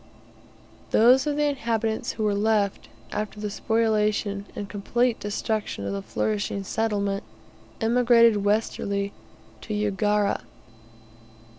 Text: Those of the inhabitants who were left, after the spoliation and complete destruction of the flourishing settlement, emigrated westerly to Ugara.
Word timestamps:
Those 0.89 1.27
of 1.27 1.35
the 1.35 1.43
inhabitants 1.45 2.13
who 2.13 2.23
were 2.23 2.33
left, 2.33 2.89
after 3.11 3.39
the 3.39 3.51
spoliation 3.51 4.47
and 4.55 4.67
complete 4.67 5.19
destruction 5.19 5.85
of 5.85 5.93
the 5.93 6.01
flourishing 6.01 6.63
settlement, 6.63 7.23
emigrated 7.79 8.43
westerly 8.43 9.13
to 9.61 9.75
Ugara. 9.75 10.41